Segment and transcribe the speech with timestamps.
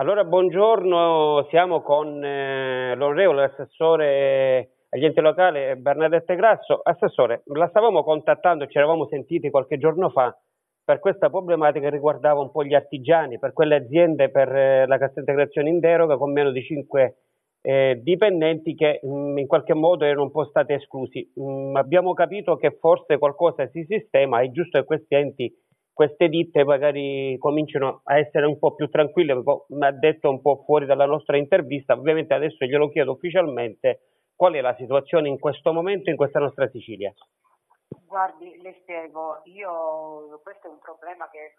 [0.00, 6.78] Allora, buongiorno, siamo con eh, l'onorevole assessore agli enti locali Bernadette Grasso.
[6.84, 10.32] Assessore, la stavamo contattando, ci eravamo sentiti qualche giorno fa
[10.84, 14.98] per questa problematica che riguardava un po' gli artigiani, per quelle aziende per eh, la
[14.98, 17.16] cassa integrazione in deroga con meno di 5
[17.62, 21.28] eh, dipendenti che mh, mm, in qualche modo erano un po' stati esclusi.
[21.34, 25.52] Mh, mm, abbiamo capito che forse qualcosa si sistema, è giusto che questi enti
[25.98, 30.62] queste ditte magari cominciano a essere un po' più tranquille, mi ha detto un po'
[30.64, 34.02] fuori dalla nostra intervista, ovviamente adesso glielo chiedo ufficialmente,
[34.36, 37.12] qual è la situazione in questo momento in questa nostra Sicilia?
[38.08, 41.52] Guardi, le spiego, io, questo è un problema che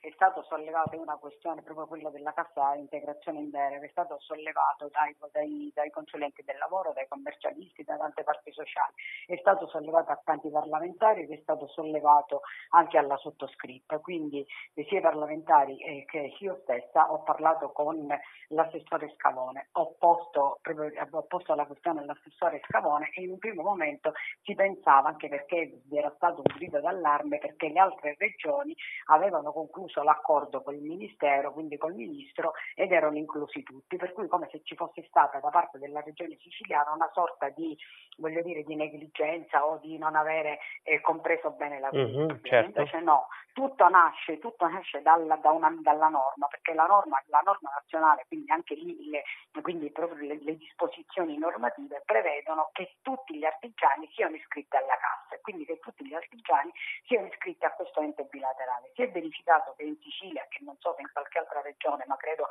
[0.00, 4.16] è stato sollevato, è una questione proprio quella della cassa integrazione in breve, è stato
[4.20, 8.94] sollevato dai, dai, dai, consulenti del lavoro, dai commercialisti, da tante parti sociali,
[9.26, 14.98] è stato sollevato a tanti parlamentari ed è stato sollevato anche alla sottoscritta, quindi sia
[14.98, 18.06] i parlamentari eh, che io stessa ho parlato con
[18.50, 23.62] l'assessore Scavone, ho posto, proprio, ho posto la questione all'assessore Scavone e in un primo
[23.62, 28.74] momento si pensava, anche perché vi era stato un grido d'allarme perché le altre regioni
[29.06, 34.28] avevano concluso l'accordo con il Ministero, quindi col Ministro, ed erano inclusi tutti, per cui
[34.28, 37.76] come se ci fosse stata da parte della regione siciliana una sorta di,
[38.18, 42.32] voglio dire, di negligenza o di non avere eh, compreso bene la questione.
[42.32, 42.78] Mm-hmm, certo.
[42.78, 47.42] Invece no, tutto nasce, tutto nasce dalla, da una, dalla norma, perché la norma, la
[47.44, 49.22] norma, nazionale, quindi anche lì le,
[49.62, 55.27] quindi proprio le, le disposizioni normative prevedono che tutti gli artigiani siano iscritti alla cassa,
[55.40, 56.72] quindi che tutti gli artigiani
[57.06, 58.90] siano iscritti a questo ente bilaterale.
[58.94, 62.16] Si è verificato che in Sicilia, che non so se in qualche altra regione, ma
[62.16, 62.48] credo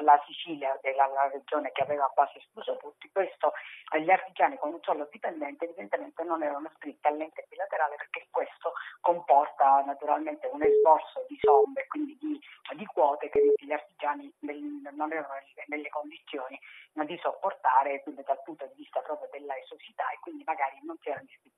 [0.00, 3.52] la Sicilia è la, la regione che aveva quasi escluso tutti, questo,
[3.98, 9.82] gli artigiani con un solo dipendente evidentemente non erano iscritti all'ente bilaterale perché questo comporta
[9.84, 12.40] naturalmente un esborso di somme, quindi di,
[12.76, 15.34] di quote che gli artigiani non erano
[15.66, 16.58] nelle condizioni
[16.92, 21.10] di sopportare quindi dal punto di vista proprio della esosità e quindi magari non si
[21.10, 21.55] erano iscritti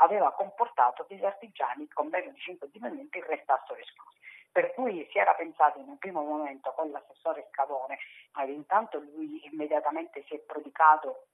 [0.00, 4.18] aveva comportato che gli artigiani con meno di 5 dipendenti restassero esclusi.
[4.52, 7.98] Per cui si era pensato in un primo momento con l'assessore Scavone,
[8.38, 11.26] eh, intanto lui immediatamente si è prodicato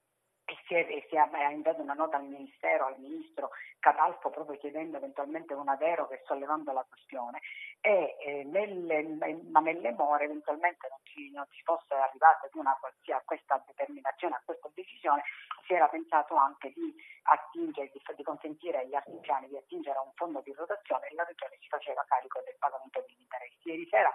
[0.46, 4.96] e si, è, si ha inviato una nota al Ministero, al Ministro Catalfo proprio chiedendo
[4.96, 7.40] eventualmente una deroga e sollevando la questione
[7.80, 9.02] e eh, nelle,
[9.50, 14.36] ma nelle more eventualmente non si, non si fosse arrivati ad una, a questa determinazione,
[14.36, 15.22] a questa decisione,
[15.66, 20.12] si era pensato anche di attingere, di, di consentire agli artigiani di attingere a un
[20.14, 23.68] fondo di rotazione e la regione si faceva carico del pagamento degli interessi.
[23.68, 24.12] Ieri sera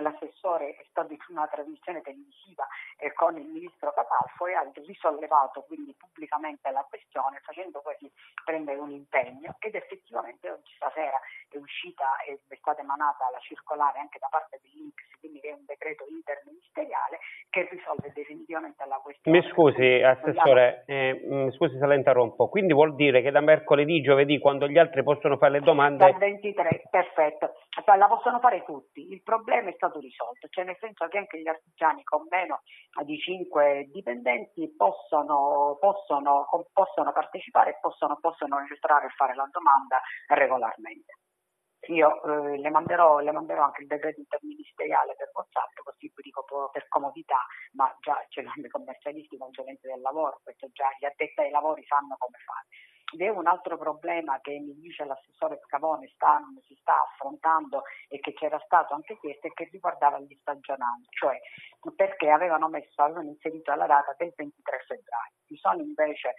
[0.00, 2.66] l'assessore è stato in una trasmissione televisiva
[2.96, 8.10] eh, con il ministro Catalfo e ha risollevato quindi pubblicamente la questione facendo così
[8.44, 13.98] prendere un impegno ed effettivamente oggi stasera è uscita e è stata emanata la circolare
[13.98, 17.18] anche da parte dell'Inps, quindi che è un decreto interministeriale
[17.52, 19.38] che risolve definitivamente la questione.
[19.38, 24.00] Mi scusi Assessore, eh, mi scusi se la interrompo, quindi vuol dire che da mercoledì,
[24.00, 26.02] giovedì, quando gli altri possono fare le domande...
[26.02, 27.52] Dal 23, perfetto,
[27.84, 31.48] la possono fare tutti, il problema è stato risolto, cioè nel senso che anche gli
[31.48, 32.62] artigiani con meno
[33.04, 40.00] di 5 dipendenti possono, possono, possono partecipare e possono, possono entrare e fare la domanda
[40.28, 41.20] regolarmente.
[41.88, 45.81] Io eh, le, manderò, le, manderò, anche il decreto interministeriale per WhatsApp,
[47.12, 47.38] comodità,
[47.72, 51.50] ma già ce l'hanno i commercialisti, i consulenti del lavoro, questo già gli addetti ai
[51.50, 52.66] lavori sanno come fare.
[53.12, 58.18] Ed è un altro problema che mi dice l'assessore Scavone sta, si sta affrontando e
[58.20, 61.38] che c'era stato anche questo e che riguardava gli stagionali, cioè
[61.94, 65.32] perché avevano messo, avevano inserito la data del 23 febbraio.
[65.44, 66.34] Ci sono invece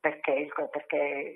[0.00, 1.34] perché, perché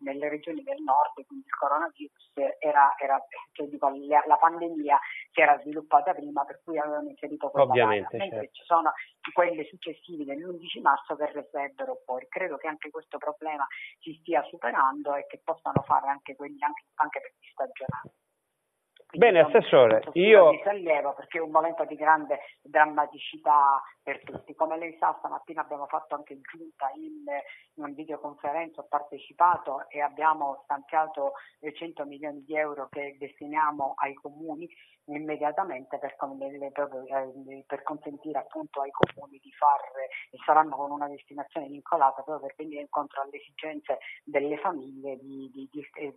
[0.00, 3.22] nelle regioni del nord, quindi il coronavirus era, era
[3.52, 4.98] cioè dico, la, la, pandemia
[5.30, 8.54] si era sviluppata prima, per cui avevano inserito quella Ovviamente, data, mentre certo.
[8.54, 8.92] ci sono
[9.32, 12.26] quelle successive dell'11 marzo che resterebbero fuori.
[12.28, 13.66] Credo che anche questo problema problema
[14.00, 18.23] si stia superando e che possano fare anche quelli anche, anche per gli stagionali.
[19.16, 20.50] Bene, Assessore, io...
[20.50, 24.54] Di sollievo perché è un momento di grande drammaticità per tutti.
[24.54, 27.24] Come lei sa, stamattina abbiamo fatto anche giunta in,
[27.74, 34.68] in videoconferenza, ho partecipato e abbiamo stanziato 100 milioni di euro che destiniamo ai comuni
[35.06, 41.68] immediatamente per, eh, per consentire appunto ai comuni di fare, e saranno con una destinazione
[41.68, 46.14] vincolata proprio per venire incontro alle esigenze delle famiglie di, di, di, eh,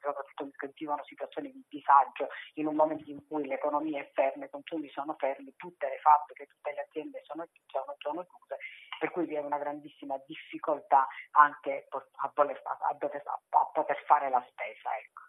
[0.00, 4.50] soprattutto che vivono situazioni di disagio in un momento in cui l'economia è ferma, i
[4.50, 8.56] consumi sono fermi, tutte le fabbriche, tutte le aziende sono, sono, sono chiuse,
[8.98, 14.30] per cui vi è una grandissima difficoltà anche a, voler, a, a, a poter fare
[14.30, 14.90] la spesa.
[14.98, 15.28] Ecco.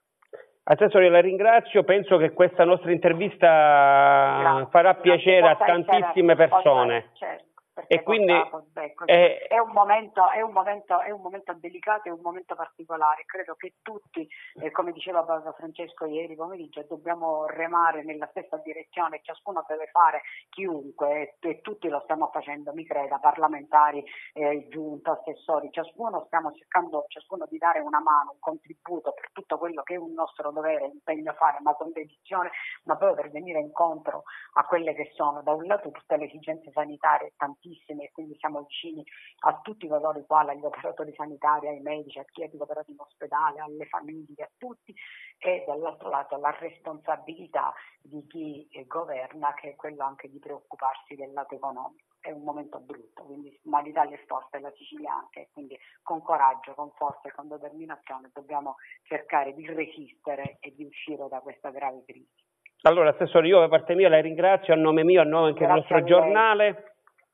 [0.64, 4.68] Assessore, la ringrazio, penso che questa nostra intervista Grazie.
[4.70, 7.10] farà piacere a tantissime persone.
[7.14, 7.51] Certo
[7.88, 8.64] e quindi ecco,
[9.06, 13.24] è, è, un momento, è, un momento, è, un momento, delicato, è un momento particolare.
[13.26, 14.28] Credo che tutti,
[14.62, 20.22] eh, come diceva Papa Francesco ieri pomeriggio, dobbiamo remare nella stessa direzione, ciascuno deve fare
[20.50, 26.52] chiunque e, e tutti lo stiamo facendo, mi creda, parlamentari, eh, giunta, assessori, ciascuno stiamo
[26.54, 30.52] cercando ciascuno di dare una mano, un contributo per tutto quello che è un nostro
[30.52, 32.52] dovere, impegno a fare, ma con dedizione,
[32.84, 34.24] ma proprio per venire incontro
[34.54, 38.36] a quelle che sono da un lato tutte le esigenze sanitarie, tantissime tantissimi e quindi
[38.38, 39.04] siamo vicini
[39.46, 43.00] a tutti coloro i quali, agli operatori sanitari, ai medici, a chi è operato in
[43.00, 44.94] ospedale, alle famiglie, a tutti
[45.38, 51.32] e dall'altro lato la responsabilità di chi governa che è quello anche di preoccuparsi del
[51.32, 52.10] lato economico.
[52.20, 56.74] È un momento brutto, quindi ma l'Italia è forte, la Sicilia anche, quindi con coraggio,
[56.76, 62.04] con forza e con determinazione dobbiamo cercare di resistere e di uscire da questa grave
[62.06, 62.50] crisi.
[62.84, 65.84] Allora, Assessore, io da parte mia la ringrazio a nome mio, a nome anche Grazie
[65.84, 66.91] del nostro giornale.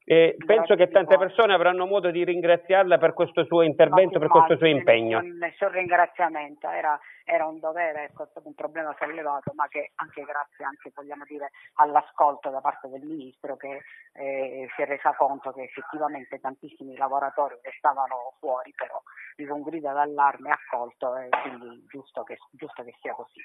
[0.09, 4.55] E penso che tante persone avranno modo di ringraziarla per questo suo intervento, per questo
[4.55, 5.19] suo impegno.
[5.19, 10.63] Nessun ringraziamento, era, era, un dovere, è stato un problema sollevato, ma che anche grazie
[10.63, 13.81] anche, vogliamo dire, all'ascolto da parte del Ministro che
[14.13, 19.01] eh, si è resa conto che effettivamente tantissimi lavoratori restavano fuori, però
[19.35, 23.41] vivo un grido d'allarme accolto e quindi giusto che, giusto che sia così.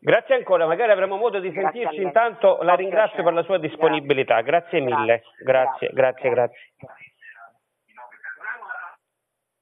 [0.00, 2.02] Grazie ancora, magari avremo modo di grazie sentirci.
[2.02, 4.40] Intanto la ringrazio per la sua disponibilità.
[4.40, 5.22] Grazie, grazie mille.
[5.42, 5.90] grazie.
[5.92, 6.30] grazie.
[6.30, 6.58] grazie.